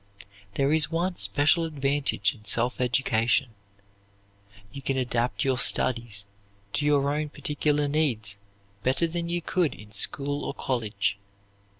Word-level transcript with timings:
There 0.55 0.73
is 0.73 0.89
one 0.89 1.17
special 1.17 1.63
advantage 1.63 2.33
in 2.33 2.43
self 2.43 2.81
education, 2.81 3.49
you 4.71 4.81
can 4.81 4.97
adapt 4.97 5.43
your 5.45 5.59
studies 5.59 6.25
to 6.73 6.87
your 6.87 7.13
own 7.13 7.29
particular 7.29 7.87
needs 7.87 8.39
better 8.81 9.05
than 9.05 9.29
you 9.29 9.43
could 9.43 9.75
in 9.75 9.91
school 9.91 10.43
or 10.43 10.55
college. 10.55 11.19